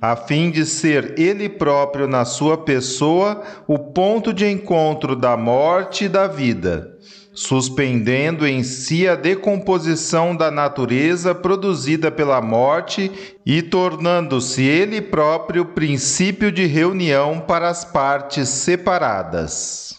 a 0.00 0.16
fim 0.16 0.50
de 0.50 0.64
ser 0.64 1.18
ele 1.18 1.48
próprio 1.48 2.06
na 2.06 2.24
sua 2.24 2.56
pessoa 2.58 3.42
o 3.66 3.78
ponto 3.78 4.32
de 4.32 4.46
encontro 4.46 5.14
da 5.14 5.36
morte 5.36 6.04
e 6.04 6.08
da 6.08 6.26
vida 6.26 6.98
suspendendo 7.32 8.46
em 8.46 8.62
si 8.62 9.06
a 9.06 9.14
decomposição 9.14 10.34
da 10.34 10.50
natureza 10.50 11.34
produzida 11.34 12.10
pela 12.10 12.40
morte 12.40 13.10
e 13.46 13.62
tornando-se 13.62 14.62
ele 14.62 15.00
próprio 15.00 15.64
princípio 15.64 16.50
de 16.50 16.66
reunião 16.66 17.40
para 17.40 17.68
as 17.68 17.84
partes 17.84 18.48
separadas. 18.48 19.89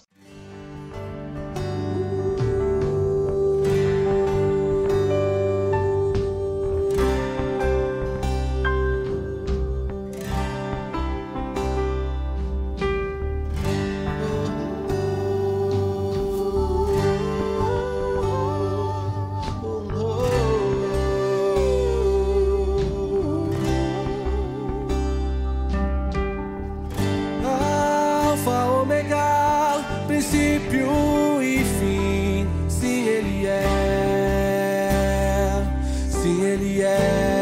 Sim, 36.22 36.44
Ele 36.44 36.82
é. 36.84 37.41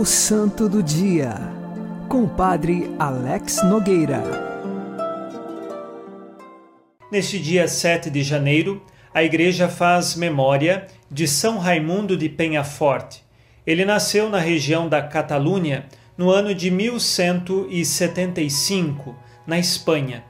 O 0.00 0.06
Santo 0.06 0.66
do 0.66 0.82
Dia, 0.82 1.34
com 2.08 2.24
o 2.24 2.28
Padre 2.28 2.90
Alex 2.98 3.62
Nogueira. 3.64 4.22
Neste 7.12 7.38
dia 7.38 7.68
7 7.68 8.08
de 8.08 8.22
janeiro, 8.22 8.82
a 9.12 9.22
Igreja 9.22 9.68
faz 9.68 10.16
memória 10.16 10.86
de 11.10 11.28
São 11.28 11.58
Raimundo 11.58 12.16
de 12.16 12.30
Penhafort. 12.30 13.18
Ele 13.66 13.84
nasceu 13.84 14.30
na 14.30 14.38
região 14.38 14.88
da 14.88 15.02
Catalunha 15.02 15.84
no 16.16 16.30
ano 16.30 16.54
de 16.54 16.70
1175, 16.70 19.14
na 19.46 19.58
Espanha. 19.58 20.24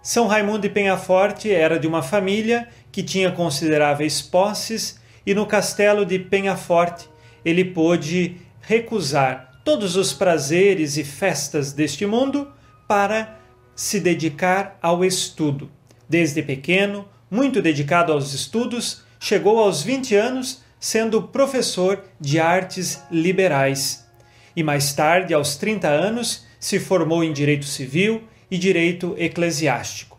São 0.00 0.28
Raimundo 0.28 0.60
de 0.60 0.68
Penhafort 0.68 1.44
era 1.46 1.76
de 1.76 1.88
uma 1.88 2.04
família 2.04 2.68
que 2.92 3.02
tinha 3.02 3.32
consideráveis 3.32 4.22
posses 4.22 5.00
e 5.26 5.34
no 5.34 5.44
castelo 5.44 6.06
de 6.06 6.20
Penhafort 6.20 7.06
ele 7.44 7.64
pôde 7.64 8.36
recusar 8.68 9.62
todos 9.64 9.96
os 9.96 10.12
prazeres 10.12 10.98
e 10.98 11.02
festas 11.02 11.72
deste 11.72 12.04
mundo 12.04 12.52
para 12.86 13.40
se 13.74 13.98
dedicar 13.98 14.78
ao 14.82 15.02
estudo. 15.02 15.70
Desde 16.06 16.42
pequeno, 16.42 17.08
muito 17.30 17.62
dedicado 17.62 18.12
aos 18.12 18.34
estudos, 18.34 19.02
chegou 19.18 19.58
aos 19.58 19.82
20 19.82 20.14
anos 20.14 20.60
sendo 20.78 21.22
professor 21.22 22.04
de 22.20 22.38
artes 22.38 23.02
liberais. 23.10 24.06
E 24.54 24.62
mais 24.62 24.92
tarde, 24.92 25.32
aos 25.32 25.56
30 25.56 25.88
anos, 25.88 26.44
se 26.60 26.78
formou 26.78 27.24
em 27.24 27.32
direito 27.32 27.64
civil 27.64 28.24
e 28.50 28.58
direito 28.58 29.14
eclesiástico. 29.16 30.18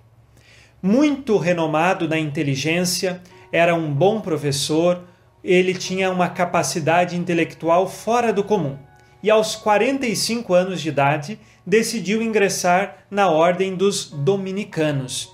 Muito 0.81 1.37
renomado 1.37 2.07
na 2.07 2.17
inteligência, 2.17 3.21
era 3.51 3.75
um 3.75 3.93
bom 3.93 4.19
professor, 4.19 5.03
ele 5.43 5.73
tinha 5.73 6.11
uma 6.11 6.29
capacidade 6.29 7.15
intelectual 7.15 7.87
fora 7.87 8.33
do 8.33 8.43
comum 8.43 8.77
e, 9.21 9.29
aos 9.29 9.55
45 9.55 10.53
anos 10.53 10.81
de 10.81 10.89
idade, 10.89 11.39
decidiu 11.65 12.21
ingressar 12.21 12.97
na 13.09 13.29
Ordem 13.29 13.75
dos 13.75 14.09
Dominicanos. 14.09 15.29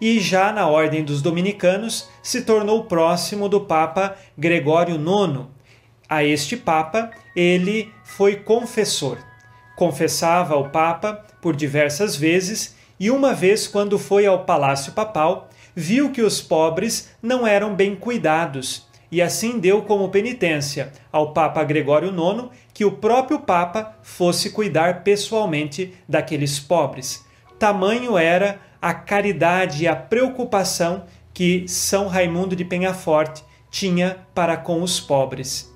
E 0.00 0.20
já 0.20 0.52
na 0.52 0.66
Ordem 0.66 1.04
dos 1.04 1.22
Dominicanos 1.22 2.08
se 2.22 2.42
tornou 2.42 2.84
próximo 2.84 3.48
do 3.48 3.60
Papa 3.60 4.16
Gregório 4.36 4.96
IX. 4.96 5.46
A 6.08 6.24
este 6.24 6.56
Papa 6.56 7.10
ele 7.34 7.92
foi 8.04 8.36
confessor. 8.36 9.18
Confessava 9.76 10.54
ao 10.54 10.70
Papa 10.70 11.24
por 11.40 11.56
diversas 11.56 12.16
vezes 12.16 12.76
e 12.98 13.10
uma 13.10 13.32
vez, 13.32 13.66
quando 13.66 13.98
foi 13.98 14.26
ao 14.26 14.44
Palácio 14.44 14.92
Papal, 14.92 15.48
viu 15.74 16.10
que 16.10 16.22
os 16.22 16.40
pobres 16.40 17.10
não 17.22 17.46
eram 17.46 17.74
bem 17.74 17.96
cuidados 17.96 18.91
e 19.12 19.20
assim 19.20 19.60
deu 19.60 19.82
como 19.82 20.08
penitência 20.08 20.90
ao 21.12 21.34
Papa 21.34 21.62
Gregório 21.62 22.08
IX 22.08 22.48
que 22.72 22.82
o 22.82 22.92
próprio 22.92 23.40
Papa 23.40 23.98
fosse 24.02 24.48
cuidar 24.48 25.04
pessoalmente 25.04 25.92
daqueles 26.08 26.58
pobres. 26.58 27.22
Tamanho 27.58 28.16
era 28.16 28.58
a 28.80 28.94
caridade 28.94 29.84
e 29.84 29.86
a 29.86 29.94
preocupação 29.94 31.04
que 31.34 31.68
São 31.68 32.08
Raimundo 32.08 32.56
de 32.56 32.64
Penhafort 32.64 33.42
tinha 33.70 34.16
para 34.34 34.56
com 34.56 34.82
os 34.82 34.98
pobres. 34.98 35.70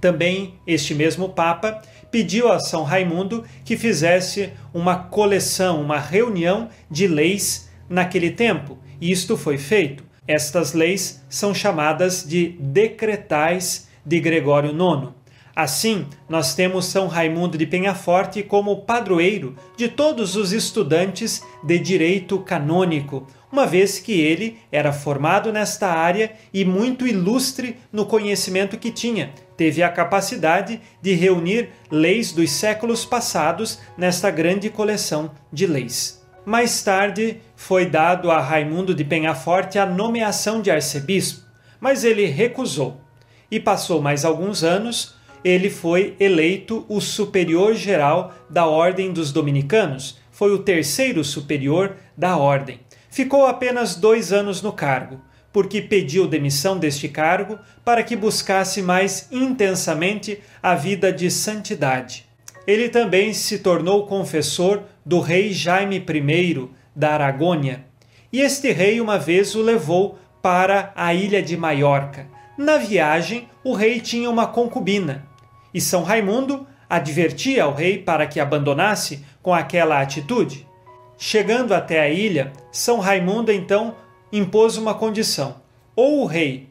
Também 0.00 0.54
este 0.64 0.94
mesmo 0.94 1.30
Papa 1.30 1.82
pediu 2.12 2.50
a 2.50 2.60
São 2.60 2.84
Raimundo 2.84 3.44
que 3.64 3.76
fizesse 3.76 4.52
uma 4.72 4.94
coleção, 4.96 5.82
uma 5.82 5.98
reunião 5.98 6.68
de 6.88 7.08
leis 7.08 7.68
naquele 7.88 8.30
tempo, 8.30 8.78
e 9.00 9.10
isto 9.10 9.36
foi 9.36 9.58
feito. 9.58 10.07
Estas 10.28 10.74
leis 10.74 11.22
são 11.26 11.54
chamadas 11.54 12.22
de 12.22 12.48
decretais 12.60 13.88
de 14.04 14.20
Gregório 14.20 14.72
IX. 14.72 15.14
Assim, 15.56 16.06
nós 16.28 16.54
temos 16.54 16.84
São 16.84 17.08
Raimundo 17.08 17.56
de 17.56 17.66
Penhaforte 17.66 18.42
como 18.42 18.82
padroeiro 18.82 19.56
de 19.74 19.88
todos 19.88 20.36
os 20.36 20.52
estudantes 20.52 21.42
de 21.64 21.78
direito 21.78 22.38
canônico, 22.40 23.26
uma 23.50 23.66
vez 23.66 23.98
que 23.98 24.20
ele 24.20 24.58
era 24.70 24.92
formado 24.92 25.50
nesta 25.50 25.88
área 25.88 26.32
e 26.52 26.62
muito 26.62 27.06
ilustre 27.06 27.78
no 27.90 28.04
conhecimento 28.04 28.76
que 28.76 28.90
tinha. 28.90 29.32
Teve 29.56 29.82
a 29.82 29.88
capacidade 29.88 30.78
de 31.00 31.14
reunir 31.14 31.70
leis 31.90 32.32
dos 32.32 32.50
séculos 32.50 33.06
passados 33.06 33.80
nesta 33.96 34.30
grande 34.30 34.68
coleção 34.68 35.30
de 35.50 35.66
leis. 35.66 36.17
Mais 36.48 36.82
tarde, 36.82 37.42
foi 37.54 37.84
dado 37.84 38.30
a 38.30 38.40
Raimundo 38.40 38.94
de 38.94 39.04
Penhaforte 39.04 39.78
a 39.78 39.84
nomeação 39.84 40.62
de 40.62 40.70
arcebispo, 40.70 41.44
mas 41.78 42.04
ele 42.04 42.24
recusou. 42.24 43.02
E 43.50 43.60
passou 43.60 44.00
mais 44.00 44.24
alguns 44.24 44.64
anos, 44.64 45.14
ele 45.44 45.68
foi 45.68 46.16
eleito 46.18 46.86
o 46.88 47.02
superior 47.02 47.74
geral 47.74 48.32
da 48.48 48.64
Ordem 48.64 49.12
dos 49.12 49.30
Dominicanos, 49.30 50.18
foi 50.32 50.50
o 50.50 50.60
terceiro 50.60 51.22
superior 51.22 51.96
da 52.16 52.38
Ordem. 52.38 52.80
Ficou 53.10 53.44
apenas 53.44 53.94
dois 53.94 54.32
anos 54.32 54.62
no 54.62 54.72
cargo, 54.72 55.20
porque 55.52 55.82
pediu 55.82 56.26
demissão 56.26 56.78
deste 56.78 57.10
cargo 57.10 57.58
para 57.84 58.02
que 58.02 58.16
buscasse 58.16 58.80
mais 58.80 59.28
intensamente 59.30 60.42
a 60.62 60.74
vida 60.74 61.12
de 61.12 61.30
santidade. 61.30 62.27
Ele 62.68 62.90
também 62.90 63.32
se 63.32 63.60
tornou 63.60 64.06
confessor 64.06 64.82
do 65.02 65.20
rei 65.20 65.54
Jaime 65.54 65.96
I 65.96 66.68
da 66.94 67.14
Aragônia, 67.14 67.86
e 68.30 68.42
este 68.42 68.70
rei 68.72 69.00
uma 69.00 69.18
vez 69.18 69.54
o 69.54 69.62
levou 69.62 70.18
para 70.42 70.92
a 70.94 71.14
ilha 71.14 71.42
de 71.42 71.56
Maiorca. 71.56 72.26
Na 72.58 72.76
viagem, 72.76 73.48
o 73.64 73.72
rei 73.72 74.02
tinha 74.02 74.28
uma 74.28 74.46
concubina, 74.46 75.26
e 75.72 75.80
São 75.80 76.02
Raimundo 76.02 76.66
advertia 76.90 77.64
ao 77.64 77.72
rei 77.72 77.96
para 77.96 78.26
que 78.26 78.38
abandonasse 78.38 79.24
com 79.42 79.54
aquela 79.54 80.02
atitude. 80.02 80.68
Chegando 81.16 81.72
até 81.72 82.00
a 82.00 82.10
ilha, 82.10 82.52
São 82.70 82.98
Raimundo 82.98 83.50
então 83.50 83.94
impôs 84.30 84.76
uma 84.76 84.92
condição: 84.92 85.56
ou 85.96 86.20
o 86.20 86.26
rei 86.26 86.68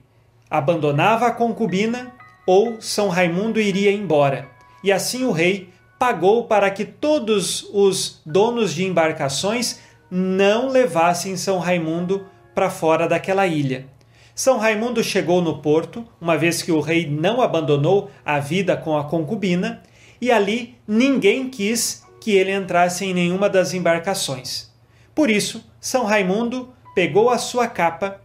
abandonava 0.47 1.25
a 1.25 1.31
concubina, 1.31 2.13
ou 2.45 2.79
São 2.79 3.09
Raimundo 3.09 3.59
iria 3.59 3.91
embora. 3.91 4.47
E 4.83 4.91
assim 4.91 5.23
o 5.23 5.31
rei 5.31 5.75
pagou 5.99 6.45
para 6.45 6.69
que 6.69 6.85
todos 6.85 7.67
os 7.73 8.21
donos 8.25 8.73
de 8.73 8.85
embarcações 8.85 9.79
não 10.09 10.69
levassem 10.69 11.35
São 11.35 11.59
Raimundo 11.59 12.25
para 12.53 12.69
fora 12.69 13.07
daquela 13.07 13.45
ilha. 13.47 13.87
São 14.33 14.57
Raimundo 14.57 15.03
chegou 15.03 15.41
no 15.41 15.59
porto, 15.61 16.05
uma 16.21 16.37
vez 16.37 16.61
que 16.61 16.71
o 16.71 16.79
rei 16.79 17.09
não 17.09 17.41
abandonou 17.41 18.11
a 18.23 18.39
vida 18.39 18.77
com 18.77 18.95
a 18.95 19.03
concubina, 19.03 19.81
e 20.21 20.31
ali 20.31 20.75
ninguém 20.87 21.49
quis 21.49 22.05
que 22.21 22.31
ele 22.31 22.51
entrasse 22.51 23.05
em 23.05 23.13
nenhuma 23.13 23.49
das 23.49 23.73
embarcações. 23.73 24.71
Por 25.13 25.29
isso, 25.29 25.63
São 25.79 26.05
Raimundo 26.05 26.73
pegou 26.93 27.29
a 27.29 27.37
sua 27.37 27.67
capa, 27.67 28.21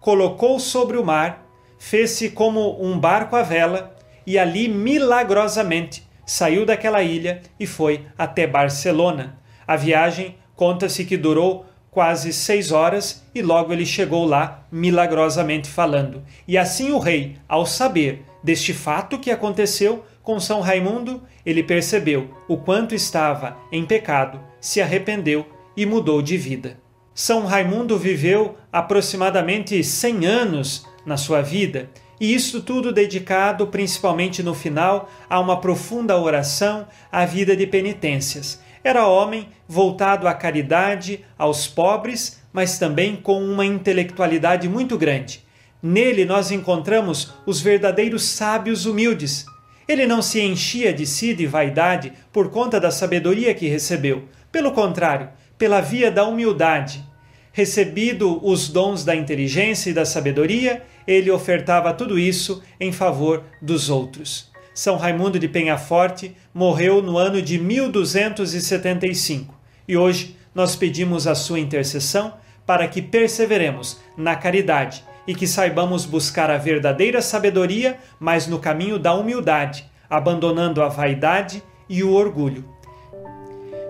colocou 0.00 0.58
sobre 0.58 0.96
o 0.96 1.04
mar, 1.04 1.46
fez-se 1.78 2.30
como 2.30 2.82
um 2.82 2.98
barco 2.98 3.36
à 3.36 3.42
vela 3.42 3.94
e 4.26 4.38
ali 4.38 4.68
milagrosamente 4.68 6.05
saiu 6.26 6.66
daquela 6.66 7.02
ilha 7.02 7.40
e 7.58 7.66
foi 7.66 8.04
até 8.18 8.46
Barcelona. 8.46 9.38
A 9.66 9.76
viagem 9.76 10.36
conta-se 10.56 11.04
que 11.04 11.16
durou 11.16 11.64
quase 11.90 12.30
seis 12.30 12.72
horas 12.72 13.24
e 13.34 13.40
logo 13.40 13.72
ele 13.72 13.86
chegou 13.86 14.26
lá 14.26 14.66
milagrosamente 14.70 15.68
falando. 15.68 16.22
E 16.46 16.58
assim 16.58 16.90
o 16.90 16.98
rei, 16.98 17.38
ao 17.48 17.64
saber 17.64 18.22
deste 18.42 18.74
fato 18.74 19.18
que 19.18 19.30
aconteceu 19.30 20.04
com 20.22 20.38
São 20.38 20.60
Raimundo, 20.60 21.22
ele 21.44 21.62
percebeu 21.62 22.28
o 22.48 22.56
quanto 22.56 22.94
estava 22.94 23.56
em 23.72 23.86
pecado, 23.86 24.40
se 24.60 24.82
arrependeu 24.82 25.46
e 25.76 25.86
mudou 25.86 26.20
de 26.20 26.36
vida. 26.36 26.78
São 27.14 27.46
Raimundo 27.46 27.96
viveu 27.96 28.56
aproximadamente 28.70 29.82
100 29.82 30.26
anos 30.26 30.86
na 31.06 31.16
sua 31.16 31.40
vida 31.40 31.88
e 32.20 32.34
isso 32.34 32.62
tudo 32.62 32.92
dedicado, 32.92 33.66
principalmente 33.66 34.42
no 34.42 34.54
final, 34.54 35.10
a 35.28 35.38
uma 35.38 35.60
profunda 35.60 36.18
oração, 36.18 36.86
à 37.10 37.24
vida 37.26 37.56
de 37.56 37.66
penitências. 37.66 38.60
Era 38.82 39.06
homem 39.06 39.48
voltado 39.68 40.28
à 40.28 40.34
caridade, 40.34 41.24
aos 41.36 41.66
pobres, 41.66 42.40
mas 42.52 42.78
também 42.78 43.16
com 43.16 43.42
uma 43.42 43.66
intelectualidade 43.66 44.68
muito 44.68 44.96
grande. 44.96 45.44
Nele 45.82 46.24
nós 46.24 46.50
encontramos 46.50 47.34
os 47.44 47.60
verdadeiros 47.60 48.24
sábios 48.24 48.86
humildes. 48.86 49.44
Ele 49.86 50.06
não 50.06 50.22
se 50.22 50.40
enchia 50.40 50.92
de 50.92 51.06
si 51.06 51.34
de 51.34 51.46
vaidade 51.46 52.12
por 52.32 52.50
conta 52.50 52.80
da 52.80 52.90
sabedoria 52.90 53.54
que 53.54 53.68
recebeu. 53.68 54.24
Pelo 54.50 54.72
contrário, 54.72 55.28
pela 55.58 55.80
via 55.80 56.10
da 56.10 56.24
humildade. 56.24 57.04
Recebido 57.52 58.40
os 58.44 58.68
dons 58.68 59.04
da 59.04 59.14
inteligência 59.14 59.90
e 59.90 59.94
da 59.94 60.04
sabedoria, 60.04 60.82
ele 61.06 61.30
ofertava 61.30 61.92
tudo 61.92 62.18
isso 62.18 62.62
em 62.80 62.92
favor 62.92 63.44
dos 63.60 63.88
outros. 63.88 64.50
São 64.74 64.96
Raimundo 64.96 65.38
de 65.38 65.48
Penhaforte 65.48 66.36
morreu 66.52 67.00
no 67.00 67.16
ano 67.16 67.40
de 67.40 67.58
1275 67.58 69.54
e 69.88 69.96
hoje 69.96 70.36
nós 70.54 70.74
pedimos 70.76 71.26
a 71.26 71.34
sua 71.34 71.60
intercessão 71.60 72.34
para 72.66 72.88
que 72.88 73.00
perseveremos 73.00 74.00
na 74.16 74.34
caridade 74.34 75.04
e 75.26 75.34
que 75.34 75.46
saibamos 75.46 76.04
buscar 76.04 76.50
a 76.50 76.58
verdadeira 76.58 77.20
sabedoria, 77.22 77.98
mas 78.18 78.46
no 78.46 78.58
caminho 78.58 78.98
da 78.98 79.14
humildade, 79.14 79.84
abandonando 80.08 80.82
a 80.82 80.88
vaidade 80.88 81.62
e 81.88 82.02
o 82.02 82.12
orgulho. 82.12 82.64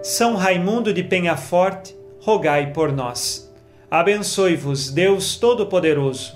São 0.03 0.37
Raimundo 0.37 0.93
de 0.93 1.03
Penhaforte, 1.03 1.97
rogai 2.21 2.73
por 2.73 2.93
nós. 2.93 3.53
Abençoe-vos 3.91 4.91
Deus 4.91 5.37
Todo-Poderoso, 5.37 6.36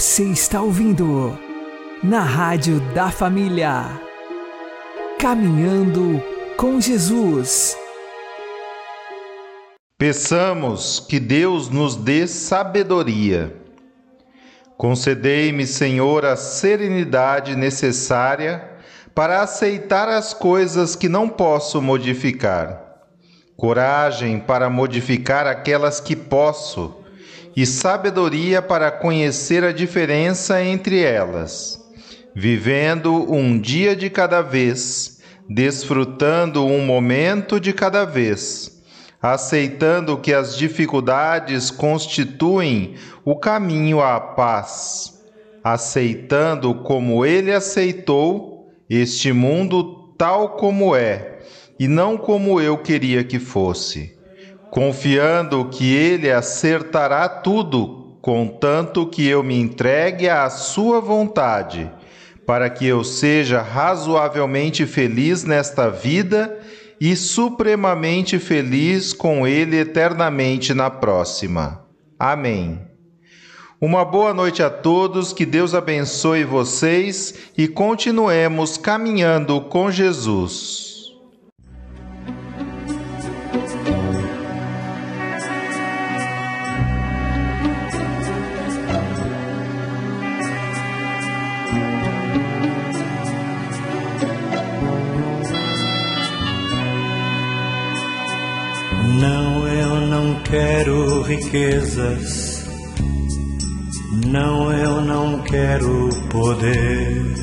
Você 0.00 0.24
está 0.24 0.62
ouvindo 0.62 1.38
na 2.02 2.22
Rádio 2.22 2.80
da 2.94 3.10
Família. 3.10 4.00
Caminhando 5.18 6.24
com 6.56 6.80
Jesus. 6.80 7.76
Peçamos 9.98 11.00
que 11.06 11.20
Deus 11.20 11.68
nos 11.68 11.96
dê 11.96 12.26
sabedoria. 12.26 13.54
Concedei-me, 14.78 15.66
Senhor, 15.66 16.24
a 16.24 16.34
serenidade 16.34 17.54
necessária 17.54 18.70
para 19.14 19.42
aceitar 19.42 20.08
as 20.08 20.32
coisas 20.32 20.96
que 20.96 21.10
não 21.10 21.28
posso 21.28 21.82
modificar, 21.82 23.02
coragem 23.54 24.40
para 24.40 24.70
modificar 24.70 25.46
aquelas 25.46 26.00
que 26.00 26.16
posso 26.16 26.99
e 27.56 27.66
sabedoria 27.66 28.62
para 28.62 28.90
conhecer 28.90 29.64
a 29.64 29.72
diferença 29.72 30.62
entre 30.62 31.00
elas, 31.00 31.80
vivendo 32.34 33.32
um 33.32 33.58
dia 33.58 33.96
de 33.96 34.08
cada 34.08 34.40
vez, 34.40 35.20
desfrutando 35.48 36.64
um 36.64 36.84
momento 36.84 37.58
de 37.58 37.72
cada 37.72 38.04
vez, 38.04 38.82
aceitando 39.20 40.16
que 40.16 40.32
as 40.32 40.56
dificuldades 40.56 41.70
constituem 41.70 42.94
o 43.24 43.36
caminho 43.36 44.00
à 44.00 44.20
paz, 44.20 45.20
aceitando 45.62 46.74
como 46.74 47.26
ele 47.26 47.52
aceitou 47.52 48.70
este 48.88 49.32
mundo 49.32 50.14
tal 50.16 50.50
como 50.50 50.94
é 50.94 51.38
e 51.78 51.88
não 51.88 52.16
como 52.16 52.60
eu 52.60 52.78
queria 52.78 53.24
que 53.24 53.38
fosse 53.38 54.19
confiando 54.70 55.64
que 55.66 55.94
Ele 55.94 56.30
acertará 56.30 57.28
tudo 57.28 58.00
contanto 58.20 59.06
que 59.06 59.26
eu 59.26 59.42
me 59.42 59.58
entregue 59.58 60.28
à 60.28 60.48
sua 60.50 61.00
vontade, 61.00 61.90
para 62.46 62.68
que 62.68 62.86
eu 62.86 63.02
seja 63.02 63.62
razoavelmente 63.62 64.86
feliz 64.86 65.44
nesta 65.44 65.88
vida 65.88 66.58
e 67.00 67.16
supremamente 67.16 68.38
feliz 68.38 69.12
com 69.12 69.46
Ele 69.46 69.78
eternamente 69.78 70.74
na 70.74 70.90
próxima. 70.90 71.84
Amém. 72.18 72.80
Uma 73.80 74.04
boa 74.04 74.34
noite 74.34 74.62
a 74.62 74.68
todos, 74.68 75.32
que 75.32 75.46
Deus 75.46 75.74
abençoe 75.74 76.44
vocês 76.44 77.34
e 77.56 77.66
continuemos 77.66 78.76
caminhando 78.76 79.58
com 79.62 79.90
Jesus. 79.90 80.89
Quero 100.50 101.22
riquezas 101.22 102.60
não, 104.26 104.72
eu 104.72 105.00
não 105.00 105.42
quero 105.42 106.08
poder. 106.30 107.34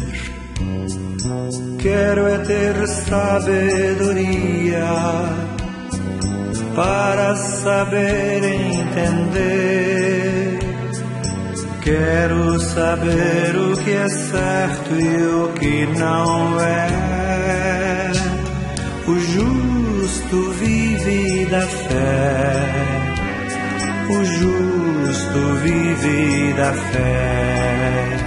Quero 1.80 2.28
é 2.28 2.38
ter 2.40 2.88
sabedoria 2.88 4.86
para 6.76 7.36
saber 7.36 8.44
entender. 8.44 9.80
Quero 11.82 12.60
saber 12.60 13.56
o 13.56 13.78
que 13.78 13.92
é 13.92 14.10
certo 14.10 14.94
e 14.94 15.26
o 15.26 15.54
que 15.54 15.86
não 16.00 16.60
é. 16.60 18.12
O 19.08 19.20
justo 19.20 20.52
vive 20.52 21.46
da 21.46 21.62
fé 21.62 22.87
da 26.58 26.74
fé. 26.74 28.18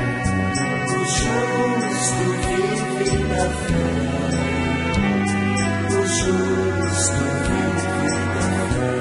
O 0.87 0.99
justo 1.16 2.24
vive 2.47 3.18
da 3.26 3.45
fé. 3.61 3.85
O 5.89 6.01
justo 6.16 7.22
vive 7.47 8.14
da 8.35 8.47
fé. 8.70 8.95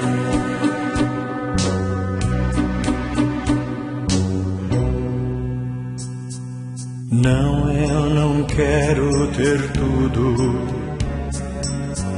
Não, 7.11 7.71
eu 7.71 8.09
não 8.15 8.33
quero 8.45 9.27
ter 9.33 9.59
tudo, 9.73 10.25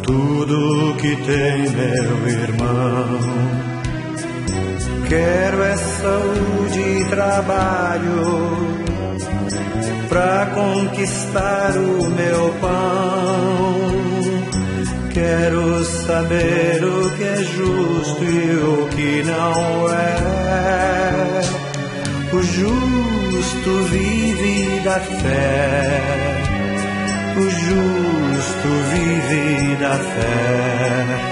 tudo 0.02 0.96
que 0.96 1.12
tem 1.18 1.70
meu 1.72 2.30
irmão 2.30 3.71
Quero 5.12 5.62
é 5.62 5.76
saúde 5.76 6.80
e 6.80 7.06
trabalho 7.10 8.24
pra 10.08 10.46
conquistar 10.56 11.76
o 11.76 12.10
meu 12.12 12.54
pão. 12.62 13.82
Quero 15.14 15.84
saber 15.84 16.82
o 16.86 17.10
que 17.18 17.24
é 17.26 17.36
justo 17.36 18.24
e 18.24 18.56
o 18.56 18.88
que 18.88 19.24
não 19.24 19.90
é. 19.90 21.42
O 22.32 22.42
justo 22.42 23.84
vive 23.90 24.80
da 24.80 24.98
fé. 25.02 25.92
O 27.36 27.50
justo 27.50 28.70
vive 28.94 29.76
da 29.76 29.98
fé. 29.98 31.31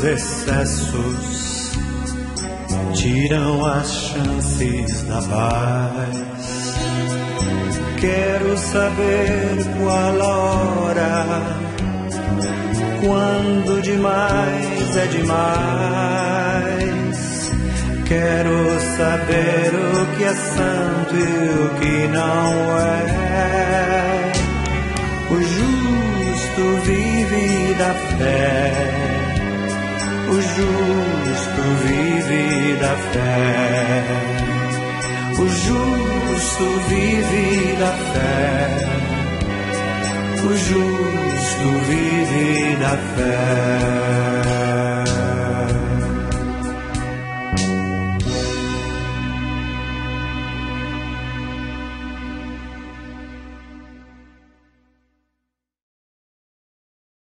Os 0.00 0.04
excessos, 0.04 1.72
tiram 2.94 3.66
as 3.66 3.92
chances 3.92 5.02
da 5.02 5.20
paz. 5.22 6.74
Quero 8.00 8.56
saber 8.56 9.58
qual 9.78 10.22
a 10.22 10.38
hora, 10.38 11.26
quando 13.02 13.82
demais 13.82 14.96
é 14.96 15.06
demais. 15.06 15.50
Quero 18.06 18.80
saber 18.96 19.70
o 19.74 20.06
que 20.16 20.24
é 20.24 20.34
santo 20.34 21.14
e 21.14 21.20
o 21.60 21.68
que 21.78 22.08
não 22.08 22.78
é. 22.78 24.32
O 25.30 25.36
justo 25.42 26.62
vive 26.84 27.74
da 27.74 27.92
fé. 28.18 29.09
O 30.30 30.40
justo 30.40 31.62
vive 31.82 32.76
da 32.76 32.94
fé. 33.12 34.04
O 35.36 35.46
justo 35.48 36.66
vive 36.88 37.76
da 37.80 37.92
fé. 38.12 38.30
O 40.44 40.56
justo 40.56 41.66
vive 41.88 42.76
da 42.76 42.96
fé. 43.16 44.99